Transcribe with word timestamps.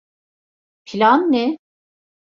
Plan 0.85 1.31
ne? 1.31 1.57